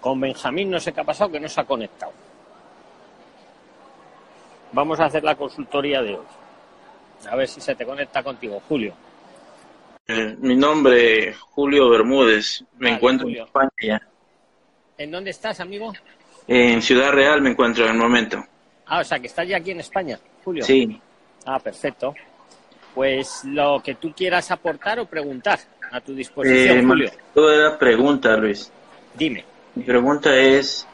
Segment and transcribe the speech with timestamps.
[0.00, 2.12] Con Benjamín no sé qué ha pasado que no se ha conectado.
[4.72, 6.26] Vamos a hacer la consultoría de hoy.
[7.28, 9.07] A ver si se te conecta contigo, Julio.
[10.10, 12.64] Eh, mi nombre es Julio Bermúdez.
[12.78, 13.42] Me encuentro Julio.
[13.42, 14.08] en España.
[14.96, 15.92] ¿En dónde estás, amigo?
[16.46, 18.42] En Ciudad Real me encuentro en el momento.
[18.86, 20.64] Ah, o sea, que estás ya aquí en España, Julio.
[20.64, 20.98] Sí.
[21.44, 22.14] Ah, perfecto.
[22.94, 25.58] Pues lo que tú quieras aportar o preguntar
[25.92, 27.10] a tu disposición, Eh, Julio.
[27.34, 28.72] toda la pregunta, Luis.
[29.14, 29.44] Dime.
[29.74, 30.86] Mi pregunta es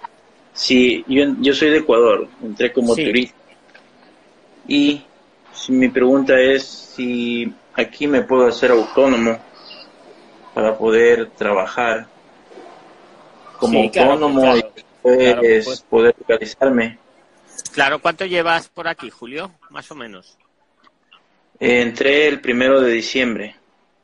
[0.53, 3.05] si yo, yo soy de Ecuador, entré como Sí.
[3.05, 3.37] turista.
[4.67, 5.05] Y
[5.53, 9.39] si mi pregunta es si aquí me puedo hacer autónomo
[10.55, 12.07] para poder trabajar
[13.59, 14.59] como Sí, claro, autónomo claro.
[14.59, 15.43] y Claro,
[15.91, 16.99] poder localizarme.
[17.73, 19.51] Claro, ¿cuánto llevas por aquí, Julio?
[19.71, 20.37] Más o menos.
[21.61, 23.55] Eh, entré el primero de diciembre.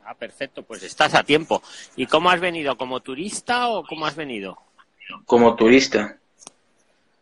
[0.05, 1.61] Ah, perfecto, pues estás a tiempo.
[1.95, 2.77] ¿Y cómo has venido?
[2.77, 4.57] ¿Como turista o cómo has venido?
[5.25, 6.17] como turista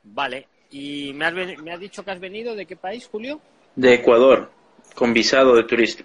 [0.04, 0.48] Vale.
[0.70, 3.40] ¿Y me has, ven- me has dicho que has venido de qué país, Julio?
[3.76, 4.52] de Ecuador
[4.94, 6.04] con visado de turista.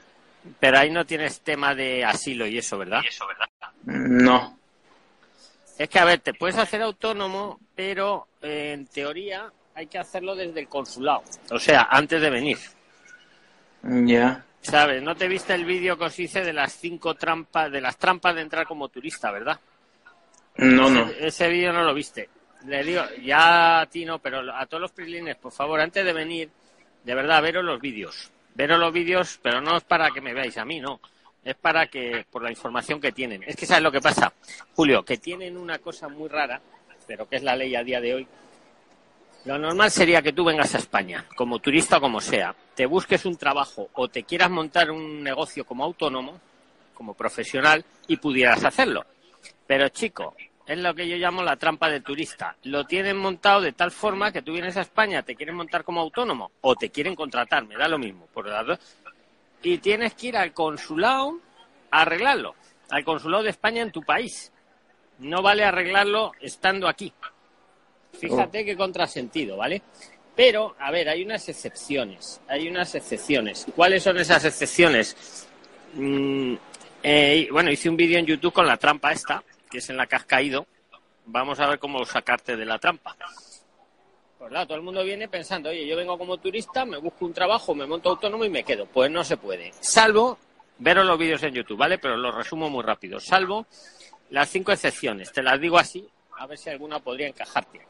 [0.61, 3.01] Pero ahí no tienes tema de asilo y eso, ¿verdad?
[3.85, 4.59] No,
[5.79, 10.35] Es que, a ver, te puedes hacer autónomo, pero eh, en teoría hay que hacerlo
[10.35, 11.23] desde el consulado.
[11.51, 12.59] O sea, antes de venir.
[13.83, 15.03] ya, ¿Sabes?
[15.03, 18.35] ¿No te viste el vídeo que os hice de las cinco trampas, de las trampas
[18.35, 19.59] de entrar como turista, verdad?
[20.57, 21.09] no, no.
[21.09, 22.29] Ese, ese vídeo no lo viste.
[22.67, 26.13] Le digo, ya a ti no, pero a todos los prilines, por favor, antes de
[26.15, 26.51] venir,
[27.03, 28.31] de verdad, veros los vídeos.
[28.55, 31.01] Veros los vídeos, pero no es para que me veáis a mí, no.
[31.45, 33.43] Es para que, por la información que tienen.
[33.43, 34.33] Es que sabes lo que pasa,
[34.75, 36.61] Julio, que tienen una cosa muy rara,
[37.07, 38.29] pero que es la ley a día de hoy.
[39.45, 43.27] Lo normal sería que tú vengas a España, como turista o como sea, te busques
[43.27, 46.41] un trabajo o te quieras montar un negocio como autónomo,
[46.95, 49.05] como profesional, y pudieras hacerlo.
[49.67, 50.35] Pero chico,
[50.67, 52.57] es lo que yo llamo la trampa del turista.
[52.65, 56.01] Lo tienen montado de tal forma que tú vienes a España, te quieren montar como
[56.01, 58.79] autónomo o te quieren contratar, me da lo mismo, por dos.
[59.63, 61.39] Y tienes que ir al consulado
[61.91, 62.55] a arreglarlo,
[62.91, 64.53] al consulado de España en tu país.
[65.19, 67.13] No vale arreglarlo estando aquí.
[68.19, 69.83] Fíjate qué contrasentido, ¿vale?
[70.35, 72.41] Pero, a ver, hay unas excepciones.
[72.49, 73.67] Hay unas excepciones.
[73.75, 75.47] ¿Cuáles son esas excepciones?
[75.95, 76.55] Mm,
[77.03, 80.07] eh, bueno, hice un vídeo en YouTube con la trampa esta, que es en la
[80.07, 80.67] que has caído.
[81.27, 83.17] Vamos a ver cómo sacarte de la trampa.
[84.39, 87.33] Pues claro, todo el mundo viene pensando, oye, yo vengo como turista, me busco un
[87.33, 88.87] trabajo, me monto autónomo y me quedo.
[88.87, 89.73] Pues no se puede.
[89.81, 90.39] Salvo,
[90.79, 91.99] veros los vídeos en YouTube, ¿vale?
[91.99, 93.19] Pero los resumo muy rápido.
[93.21, 93.67] Salvo
[94.31, 95.33] las cinco excepciones.
[95.33, 96.07] Te las digo así,
[96.39, 97.81] a ver si alguna podría encajarte.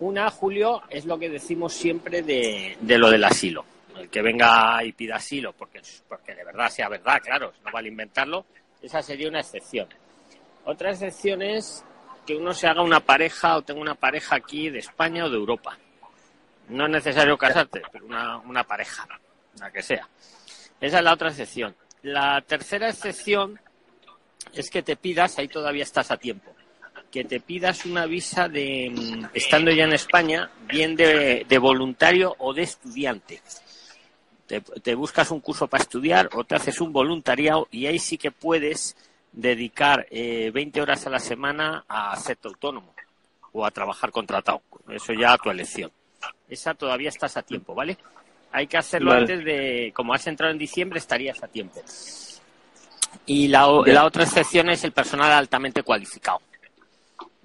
[0.00, 3.64] Una, Julio, es lo que decimos siempre de, de lo del asilo.
[3.96, 7.88] El que venga y pida asilo, porque, porque de verdad sea verdad, claro, no vale
[7.88, 8.44] inventarlo,
[8.80, 9.88] esa sería una excepción.
[10.68, 11.82] Otra excepción es
[12.26, 15.36] que uno se haga una pareja o tenga una pareja aquí de España o de
[15.36, 15.78] Europa.
[16.68, 19.08] No es necesario casarte, pero una, una pareja,
[19.58, 20.06] la que sea.
[20.78, 21.74] Esa es la otra excepción.
[22.02, 23.58] La tercera excepción
[24.52, 26.54] es que te pidas, ahí todavía estás a tiempo,
[27.10, 32.52] que te pidas una visa de, mm, estando ya en España, bien de, voluntario o
[32.52, 33.40] de estudiante.
[34.46, 38.18] Te, te buscas un curso para estudiar o te haces un voluntariado y ahí sí
[38.18, 38.94] que puedes
[39.32, 42.94] dedicar eh, 20 horas a la semana a hacerte autónomo
[43.52, 44.62] o a trabajar contratado.
[44.88, 45.90] Eso ya a tu elección.
[46.48, 47.96] Esa todavía estás a tiempo, ¿vale?
[48.52, 49.20] Hay que hacerlo Vale.
[49.22, 51.80] antes de, como has entrado en diciembre, estarías a tiempo.
[53.26, 56.40] Y la, la otra excepción es el personal altamente cualificado.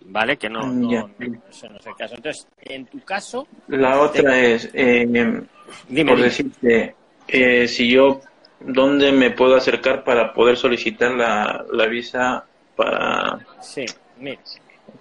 [0.06, 0.38] ¿Vale?
[0.38, 1.02] Que no, no, Ya.
[1.20, 2.16] no, eso no es el caso.
[2.16, 5.48] Entonces, en tu caso, La otra es, eh, dime, por
[5.90, 6.16] dime.
[6.18, 6.96] decirte,
[7.28, 8.20] eh, si yo,
[8.64, 13.86] ¿dónde me puedo acercar para poder solicitar la, la visa para, Sí,
[14.18, 14.40] mira.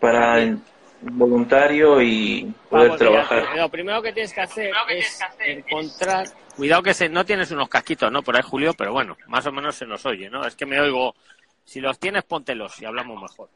[0.00, 0.56] para
[1.00, 3.56] voluntario y poder Vamos, mira, trabajar?
[3.56, 6.26] lo primero que tienes que hacer es encontrar.
[6.56, 8.22] Cuidado que se, no tienes unos casquitos, ¿no?
[8.22, 10.46] Por ahí, Julio, pero bueno, más o menos se nos oye, ¿no?
[10.46, 11.14] Es que me oigo.
[11.64, 13.48] Si los tienes, póntelos y hablamos mejor.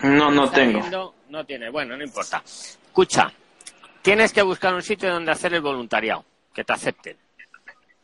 [0.00, 0.78] No, no ¿Estás tengo.
[0.80, 1.14] viendo?
[1.28, 2.42] No tienes, bueno, no importa.
[2.44, 3.30] Escucha,
[4.02, 6.24] tienes que buscar un sitio donde hacer el voluntariado,
[6.54, 7.16] que te acepten.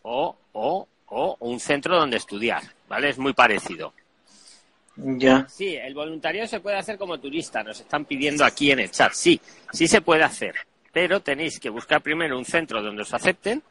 [0.08, 3.08] O, o, o un centro donde estudiar, ¿vale?
[3.08, 3.93] Es muy parecido.
[4.97, 8.91] Ya, Sí, el voluntariado se puede hacer como turista, nos están pidiendo aquí en el
[8.91, 9.12] chat.
[9.12, 9.41] Sí,
[9.73, 10.55] sí se puede hacer,
[10.93, 13.62] pero tenéis que buscar primero un centro donde os acepten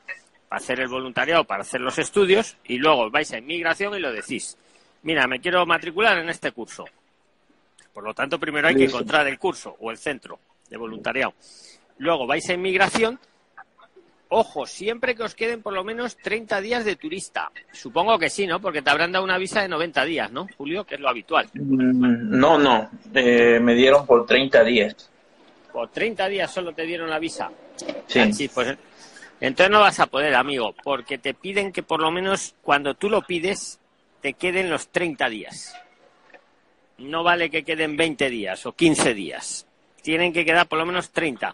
[0.49, 4.11] para hacer el voluntariado, para hacer los estudios, y luego vais a inmigración y lo
[4.11, 4.57] decís.
[5.03, 6.85] mira, me quiero matricular en este curso.
[7.93, 10.37] Por lo tanto, primero hay que encontrar el curso o el centro
[10.69, 11.33] de voluntariado.
[11.97, 13.17] Luego vais a inmigración.
[14.29, 17.51] Ojo, siempre que os queden por lo menos 30 días de turista.
[17.71, 18.59] Supongo que sí, ¿no?
[18.59, 20.83] Porque te habrán dado una visa de 90 días, ¿no, Julio?
[20.83, 21.47] Que es lo habitual.
[21.53, 25.09] Mm, No, no, eh, me dieron por 30 días.
[25.71, 27.51] Por 30 días solo te dieron la visa.
[28.07, 28.19] Sí.
[28.19, 28.77] Ah, pues
[29.41, 33.09] entonces no vas a poder, amigo, porque te piden que por lo menos cuando tú
[33.09, 33.79] lo pides
[34.21, 35.75] te queden los 30 días.
[36.97, 39.67] No vale que queden 20 días o 15 días.
[40.01, 41.53] Tienen que quedar por lo menos 30.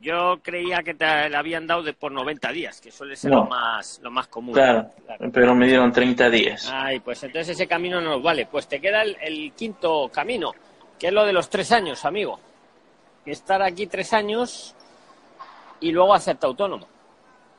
[0.00, 3.38] Yo creía que te la habían dado de por 90 días, que suele ser No.
[3.40, 4.54] lo más lo más común.
[4.54, 5.30] Claro, Claro.
[5.32, 6.70] pero me dieron 30 días.
[6.72, 8.46] Ay, pues entonces ese camino no nos vale.
[8.46, 10.52] Pues te queda el, el quinto camino,
[10.98, 12.40] que es lo de los tres años, amigo.
[13.26, 14.74] Estar aquí tres años
[15.80, 16.86] y luego hacerte autónomo.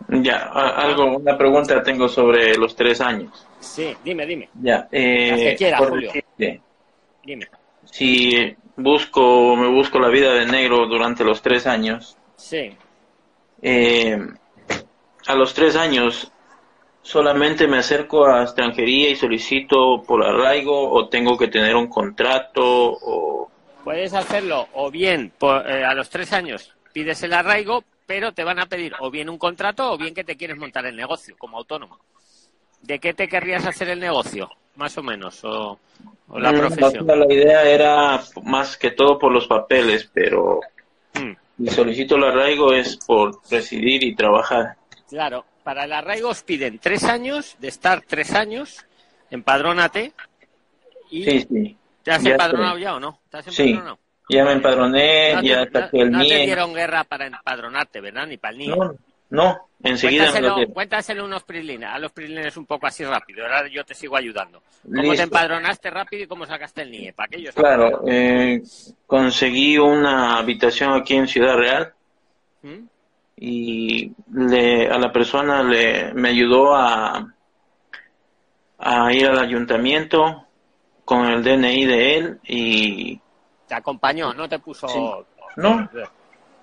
[0.10, 3.46] Ya, algo, una pregunta tengo sobre los tres años.
[3.60, 6.08] Sí, dime, dime, Ya, eh, que quiera, Julio.
[6.08, 6.60] decirte,
[7.24, 7.48] dime.
[7.86, 12.18] si busco, me busco la vida de negro durante los tres años,
[12.48, 12.78] Sí,
[13.62, 14.18] eh,
[15.28, 16.32] a los tres años
[17.02, 22.62] solamente me acerco a extranjería y solicito por arraigo o tengo que tener un contrato
[22.64, 23.52] o
[23.84, 28.44] puedes hacerlo o bien por- eh, a los tres años pides el arraigo, pero te
[28.44, 31.36] van a pedir o bien un contrato o bien que te quieres montar el negocio
[31.38, 32.00] como autónomo.
[32.82, 35.80] ¿De qué te querrías hacer el negocio, más o menos, o,
[36.28, 37.08] o la Mm, profesión?
[37.08, 40.60] La, la idea era más que todo por los papeles, pero
[41.16, 41.36] Mm.
[41.70, 44.76] Si solicito el arraigo es por residir y trabajar.
[45.10, 48.86] Claro, para el arraigo os piden tres años, de estar tres años,
[49.30, 50.14] empadrónate
[51.10, 51.78] y Sí, sí.
[52.04, 52.84] ¿te has ya empadronado estoy.
[52.84, 53.20] ya o no?
[53.30, 53.64] ¿Te has Sí.
[53.70, 54.00] empadronado?
[54.30, 56.46] Ya me empadroné, No te, ya no- saqué el no te NIE.
[56.46, 58.28] dieron guerra para empadronarte, ¿verdad?
[58.28, 58.68] Ni para el NIE.
[58.76, 58.96] No,
[59.32, 63.44] no, enseguida me lo Cuéntaselo, cuéntaselo unos prilines, a los prilines un poco así rápido.
[63.44, 64.62] Ahora yo te sigo ayudando.
[64.84, 65.16] ¿Cómo Listo.
[65.16, 67.14] te empadronaste rápido y cómo sacaste el NIE?
[67.14, 68.62] Para aquellos Claro, eh,
[69.08, 71.94] conseguí una habitación aquí en Ciudad Real
[72.62, 72.86] ¿Mm?
[73.38, 77.34] y le, a la persona le me ayudó a,
[78.80, 80.46] a ir al ayuntamiento
[81.06, 83.20] con el DNI de él y
[83.66, 84.90] Te acompañó, no te puso...
[84.90, 85.00] Sí.
[85.56, 85.90] no,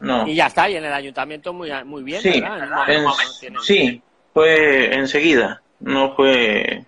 [0.00, 0.26] no.
[0.26, 2.88] Y ya está, y en el ayuntamiento muy, muy bien, Sí, ¿verdad?
[2.90, 4.00] En momento no sí,
[4.32, 6.84] fue enseguida, no fue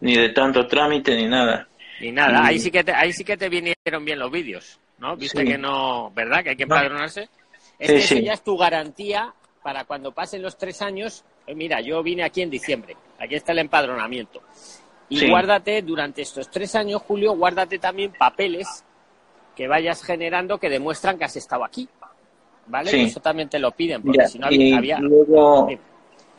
[0.00, 1.68] ni de tanto trámite ni nada.
[2.00, 4.80] Y nada, Y- ahí sí que te, ahí sí que te vinieron bien los vídeos,
[4.98, 5.16] ¿no?
[5.16, 5.46] Viste Sí.
[5.46, 6.42] que no, ¿verdad?
[6.42, 6.74] Que hay que No.
[6.74, 7.28] empadronarse.
[7.78, 8.22] Es Sí, que eso sí.
[8.24, 9.32] ya es tu garantía
[9.62, 11.24] para cuando pasen los tres años.
[11.46, 14.40] eh, mira, yo vine aquí en diciembre, aquí está el empadronamiento.
[15.08, 18.84] Y guárdate durante estos tres años, Julio, guárdate también papeles
[19.56, 21.88] que vayas generando que demuestran que has estado aquí.
[22.66, 22.90] ¿Vale?
[22.90, 23.00] Sí.
[23.02, 25.78] Eso también te lo piden, porque Ya, si no había, había- luego, Sí.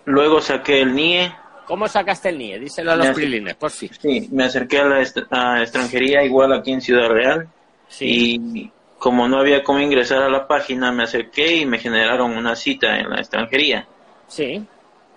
[0.05, 1.31] luego saqué el NIE,
[1.65, 2.59] ¿Cómo sacaste el NIE?
[2.59, 3.89] Díselo a los prilines, por fin.
[3.97, 7.47] sí, me acerqué a la est- a extranjería igual aquí en Ciudad Real
[7.87, 8.35] Sí.
[8.55, 12.55] y como no había cómo ingresar a la página me acerqué y me generaron una
[12.57, 13.87] cita en la extranjería.
[14.27, 14.65] Sí.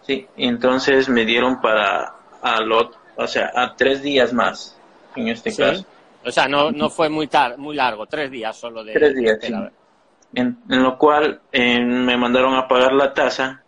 [0.03, 4.79] Sí, entonces me dieron para a lot, o sea, a tres días más
[5.17, 5.61] en este Sí.
[5.63, 5.85] caso.
[6.25, 9.41] O sea, no, no fue muy tar muy largo, tres días solo de Tres días,
[9.41, 9.73] de espera.
[10.37, 13.65] En, en lo cual eh, me mandaron a pagar la tasa,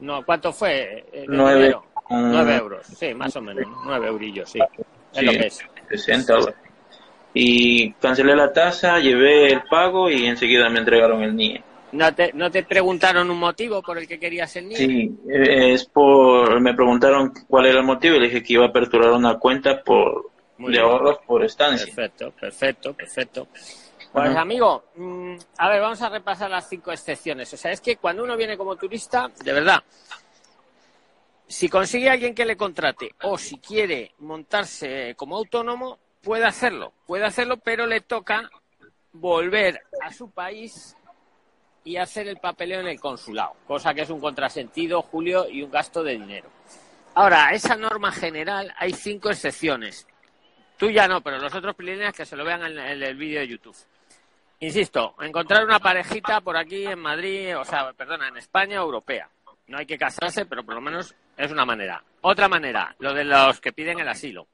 [0.00, 1.04] No, ¿cuánto fue?
[1.12, 1.76] eh, Nueve.
[2.10, 4.58] Nueve euros, sí, más o menos, nueve eurillos, sí.
[4.58, 5.64] Es Sí, lo que es.
[5.88, 6.56] 60 dólares.
[7.34, 11.62] Y cancelé la tasa, llevé el pago y enseguida me entregaron el NIE.
[11.92, 14.76] ¿No te, ¿No te preguntaron un motivo por el que querías el NIE?
[14.76, 18.64] Sí, eh, es por, me preguntaron cuál era el motivo y le dije que iba
[18.64, 20.90] a aperturar una cuenta por Muy de bien.
[20.90, 21.84] ahorros por estancia.
[21.86, 23.48] Perfecto, perfecto, perfecto.
[24.12, 27.52] Pues amigo, mm, a ver, vamos a repasar las cinco excepciones.
[27.54, 29.82] O sea, es que cuando uno viene como turista, de verdad,
[31.46, 37.24] si consigue alguien que le contrate o si quiere montarse como autónomo, puede hacerlo, puede
[37.24, 38.50] hacerlo, pero le toca
[39.12, 40.94] volver a su país
[41.84, 45.70] y hacer el papeleo en el consulado, cosa que es un contrasentido, Julio, y un
[45.70, 46.50] gasto de dinero.
[47.14, 50.06] Ahora, a esa norma general hay cinco excepciones.
[50.76, 53.48] Tú ya no, pero los otros prilines que se lo vean en el vídeo de
[53.48, 53.76] YouTube.
[54.62, 59.28] Insisto, encontrar una parejita por aquí en Madrid, o sea, perdona, en España europea.
[59.66, 62.00] No hay que casarse, pero por lo menos es una manera.
[62.20, 64.46] Otra manera, lo de los que piden el asilo.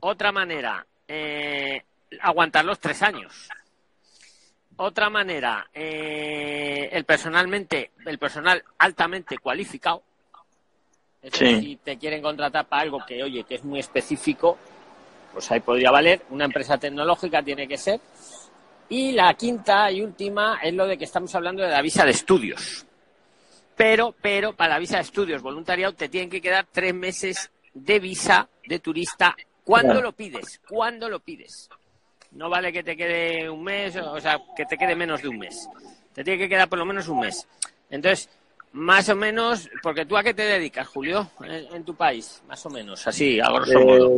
[0.00, 1.82] Otra manera, eh,
[2.20, 3.48] aguantar los tres años.
[4.76, 10.02] Otra manera, eh, el personalmente, el personal altamente cualificado.
[11.22, 11.58] Eso Sí.
[11.58, 14.58] si te quieren contratar para algo que, oye, que es muy específico,
[15.32, 16.20] pues ahí podría valer.
[16.28, 17.98] Una empresa tecnológica tiene que ser.
[18.88, 22.10] Y la quinta y última es lo de que estamos hablando de la visa de
[22.10, 22.86] estudios.
[23.76, 27.98] Pero, pero, para la visa de estudios voluntariado te tienen que quedar tres meses de
[27.98, 29.34] visa de turista
[29.64, 30.60] ¿Cuándo lo pides?
[30.68, 31.68] ¿Cuándo lo pides?
[32.32, 35.38] No vale que te quede un mes, o sea, que te quede menos de un
[35.38, 35.68] mes.
[36.14, 37.46] Te tiene que quedar por lo menos un mes.
[37.90, 38.28] Entonces,
[38.72, 42.70] más o menos, porque tú a qué te dedicas, Julio, en, tu país, más o
[42.70, 44.10] menos, así, a grosso Eh, modo.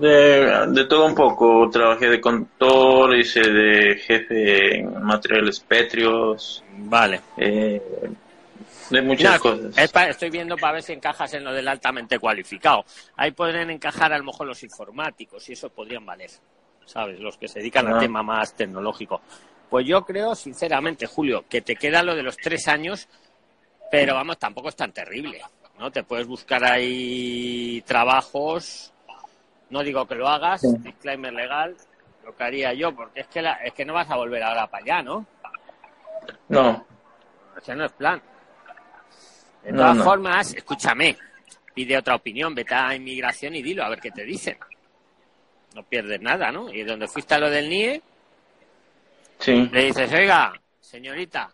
[0.00, 7.20] De, de todo un poco, trabajé de conductor, hice de jefe en materiales pétreos, Vale.
[7.38, 7.80] eh,
[8.90, 9.76] de muchas cosas.
[9.78, 12.84] es pa- estoy viendo para ver si encajas en lo del altamente cualificado.
[13.16, 16.30] Ahí podrían encajar a lo mejor los informáticos y eso podrían valer,
[16.84, 17.18] ¿sabes?
[17.18, 18.00] Los que se dedican al Ah.
[18.00, 19.22] tema más tecnológico.
[19.70, 23.08] Pues yo creo, sinceramente, Julio, que te queda lo de los tres años,
[23.90, 25.40] pero vamos, tampoco es tan terrible,
[25.78, 25.90] ¿no?
[25.90, 28.92] Te puedes buscar ahí trabajos,
[29.70, 30.76] no digo que lo hagas, Sí.
[30.78, 31.76] disclaimer legal,
[32.24, 34.66] lo que haría yo, porque es que, la- es que no vas a volver ahora
[34.66, 35.26] para allá, ¿no?
[36.48, 36.86] No,
[37.56, 38.20] Ese no es plan.
[39.62, 40.04] De No, todas no.
[40.04, 41.16] formas, escúchame,
[41.74, 44.58] pide otra opinión, vete a inmigración y dilo a ver qué te dicen.
[45.74, 46.72] No pierdes nada, ¿no?
[46.72, 48.02] Y donde fuiste a lo del NIE,
[49.38, 51.50] sí, le dices, oiga, señorita,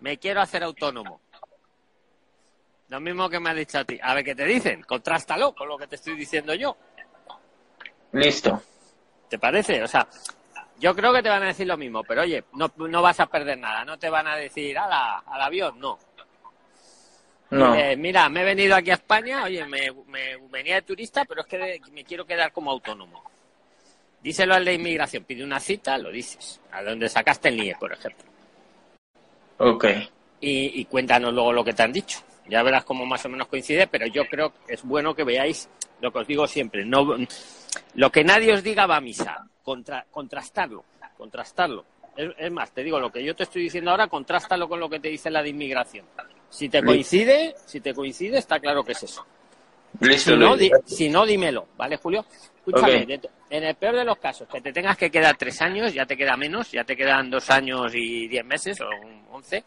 [0.00, 1.20] me quiero hacer autónomo.
[2.88, 3.98] Lo mismo que me has dicho a ti.
[4.02, 4.82] A ver qué te dicen.
[4.82, 6.76] Contrástalo con lo que te estoy diciendo yo.
[8.12, 8.62] Listo.
[9.28, 9.82] ¿Te parece?
[9.82, 10.06] O sea,
[10.78, 13.26] yo creo que te van a decir lo mismo, pero oye, no, no vas a
[13.26, 13.84] perder nada.
[13.84, 15.98] No te van a decir, ala, al avión, no.
[17.50, 21.24] No, Eh, mira, me he venido aquí a España, oye, me, me venía de turista,
[21.24, 23.22] pero es que me quiero quedar como autónomo.
[24.20, 27.92] Díselo al de inmigración, pide una cita, lo dices, a donde sacaste el NIE, por
[27.92, 28.26] ejemplo.
[29.58, 29.84] ok,
[30.40, 32.20] Y, y cuéntanos luego lo que te han dicho.
[32.46, 35.68] Ya verás cómo más o menos coincide, pero yo creo que es bueno que veáis
[36.02, 36.84] lo que os digo siempre.
[36.84, 37.16] No,
[37.94, 39.46] lo que nadie os diga va a misa.
[39.62, 40.84] Contra, contrastarlo,
[41.16, 41.84] contrastarlo.
[42.16, 44.90] Es, es más, te digo, lo que yo te estoy diciendo ahora, contrástalo con lo
[44.90, 46.04] que te dice la de inmigración.
[46.50, 49.24] Si te coincide, si te coincide, está claro que es eso.
[50.00, 50.32] listo.
[50.32, 52.26] Si no, di- si no, dímelo, ¿vale, Julio?
[52.56, 55.92] Escúchame, de en el peor de los casos, que te tengas que quedar tres años,
[55.94, 58.88] ya te queda menos, ya te quedan dos años y diez meses o
[59.30, 59.64] once.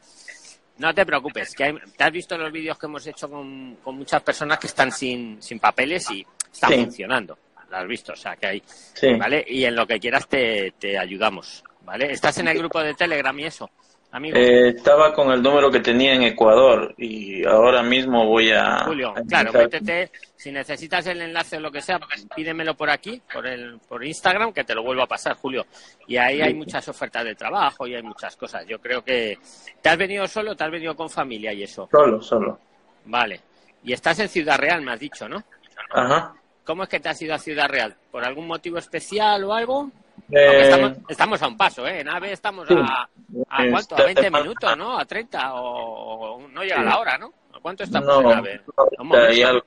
[0.77, 3.95] No te preocupes, que hay- te has visto los vídeos que hemos hecho con, con
[3.97, 6.83] muchas personas que están sin, sin papeles y están Sí.
[6.83, 7.37] funcionando.
[7.69, 9.43] Lo has visto, o sea, que hay, Sí, ¿vale?
[9.47, 12.11] Y en lo que quieras te, te ayudamos, ¿vale?
[12.11, 13.69] ¿Estás en el grupo de Telegram y eso,
[14.11, 14.37] amigo?
[14.37, 18.85] Eh, estaba con el número que tenía en Ecuador y ahora mismo voy a...
[18.85, 21.99] Julio, a claro, métete, si necesitas el enlace o lo que sea,
[22.35, 25.65] pídemelo por aquí, por el por Instagram, que te lo vuelvo a pasar, Julio.
[26.07, 28.65] Y ahí hay muchas ofertas de trabajo y hay muchas cosas.
[28.67, 29.37] Yo creo que...
[29.81, 31.87] ¿Te has venido solo o te has venido con familia y eso?
[31.91, 32.59] Solo, solo.
[33.05, 33.41] Vale.
[33.83, 35.43] Y estás en Ciudad Real, me has dicho, ¿no?
[35.91, 36.35] Ajá.
[36.63, 37.95] ¿Cómo es que te has ido a Ciudad Real?
[38.11, 39.91] ¿Por algún motivo especial o algo?
[40.31, 41.99] Eh, estamos, estamos a un paso, ¿eh?
[42.01, 42.73] En AVE estamos Sí.
[42.77, 43.07] a...
[43.49, 43.95] ¿A Eh, cuánto?
[43.95, 44.97] ¿A está- 20 está- minutos, no?
[44.97, 45.53] ¿A 30?
[45.55, 46.83] ¿O, o no llega Sí.
[46.83, 47.31] la hora, no?
[47.53, 48.61] ¿A cuánto estamos no, en AVE?
[48.99, 49.65] una y algo.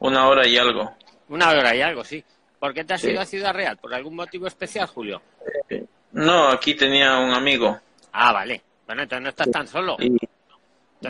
[0.00, 0.94] Una hora y algo.
[1.28, 2.24] Una hora y algo, sí.
[2.58, 3.10] ¿Por qué te has Sí.
[3.10, 3.76] ido a Ciudad Real?
[3.76, 5.20] ¿Por algún motivo especial, Julio?
[5.68, 7.78] Eh, No, aquí tenía un amigo.
[8.12, 8.60] Ah, vale.
[8.86, 9.96] Bueno, entonces no estás tan solo.
[10.00, 10.28] Entonces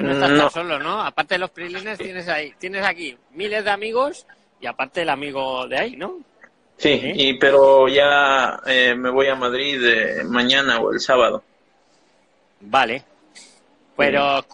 [0.03, 0.39] no estás No.
[0.43, 1.01] tan solo, ¿no?
[1.03, 4.27] Aparte de los prilines tienes ahí, tienes aquí miles de amigos
[4.61, 6.19] y aparte el amigo de ahí, ¿no?
[6.81, 7.13] Sí, ¿Sí?
[7.15, 11.43] y, pero ya eh, me voy a Madrid eh, mañana o el sábado.
[12.61, 13.05] Vale.
[13.97, 14.45] Pero,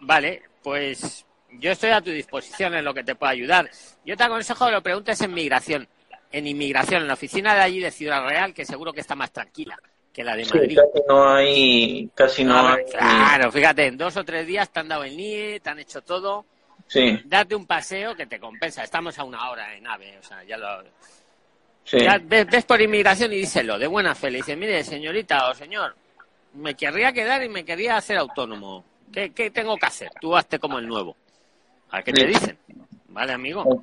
[0.00, 3.70] vale, pues yo estoy a tu disposición en lo que te pueda ayudar.
[4.04, 5.88] Yo te aconsejo que lo preguntes en migración.
[6.32, 9.32] En inmigración, en la oficina de allí de Ciudad Real, que seguro que está más
[9.32, 9.78] tranquila
[10.12, 10.76] que la de Sí, Madrid.
[10.78, 12.84] casi no hay, casi no Ah, hay.
[12.90, 16.00] claro, fíjate, en dos o tres días te han dado el NIE, te han hecho
[16.02, 16.44] todo.
[16.88, 18.82] Sí, Date un paseo que te compensa.
[18.82, 20.82] Estamos a una hora en AVE, o sea, ya lo...
[21.86, 24.30] sí, Ya ves, ves por inmigración y díselo, de buena fe.
[24.30, 25.94] Le dice, mire, señorita o señor,
[26.54, 28.84] me querría quedar y me querría hacer autónomo.
[29.12, 30.10] ¿Qué, qué tengo que hacer?
[30.20, 31.16] Tú hazte como el nuevo.
[31.90, 32.58] A ver qué te dicen.
[33.08, 33.82] ¿Vale, amigo?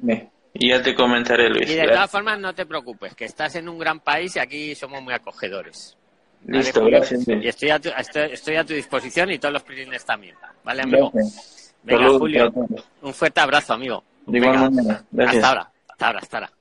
[0.54, 1.70] Y ya te comentaré, Luis.
[1.70, 4.76] Y de todas formas, no te preocupes, que estás en un gran país y aquí
[4.76, 5.98] somos muy acogedores.
[6.42, 7.28] ¿Vale, Listo, gracias.
[7.28, 10.36] Y estoy a, tu, estoy, estoy a tu disposición y todos los prilines también.
[10.64, 11.10] ¿Vale, amigo?
[11.12, 11.74] Gracias.
[11.84, 12.54] Venga, Julio,
[13.02, 14.04] un fuerte abrazo, amigo.
[14.26, 15.04] De igual Venga, manera.
[15.12, 15.36] Gracias.
[15.36, 16.52] Hasta ahora, hasta ahora, hasta ahora.